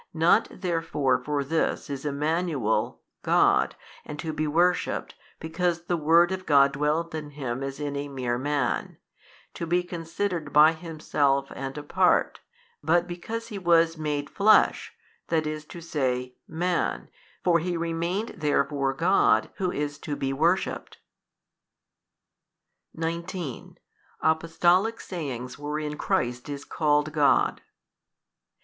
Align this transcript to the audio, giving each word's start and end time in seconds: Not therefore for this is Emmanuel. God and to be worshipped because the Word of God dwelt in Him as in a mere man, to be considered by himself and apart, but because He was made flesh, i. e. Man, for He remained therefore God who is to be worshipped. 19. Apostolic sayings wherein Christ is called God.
Not 0.15 0.47
therefore 0.49 1.23
for 1.23 1.43
this 1.43 1.87
is 1.87 2.05
Emmanuel. 2.05 3.03
God 3.21 3.75
and 4.03 4.17
to 4.17 4.33
be 4.33 4.47
worshipped 4.47 5.13
because 5.39 5.83
the 5.83 5.95
Word 5.95 6.31
of 6.31 6.47
God 6.47 6.71
dwelt 6.71 7.13
in 7.13 7.29
Him 7.29 7.61
as 7.61 7.79
in 7.79 7.95
a 7.95 8.07
mere 8.07 8.39
man, 8.39 8.97
to 9.53 9.67
be 9.67 9.83
considered 9.83 10.51
by 10.51 10.71
himself 10.73 11.51
and 11.55 11.77
apart, 11.77 12.39
but 12.81 13.05
because 13.05 13.49
He 13.49 13.59
was 13.59 13.95
made 13.95 14.27
flesh, 14.27 14.91
i. 15.29 15.35
e. 15.35 16.35
Man, 16.47 17.07
for 17.43 17.59
He 17.59 17.77
remained 17.77 18.29
therefore 18.29 18.95
God 18.95 19.51
who 19.57 19.71
is 19.71 19.99
to 19.99 20.15
be 20.15 20.33
worshipped. 20.33 20.97
19. 22.95 23.77
Apostolic 24.21 24.99
sayings 24.99 25.59
wherein 25.59 25.95
Christ 25.95 26.49
is 26.49 26.65
called 26.65 27.11
God. 27.13 27.61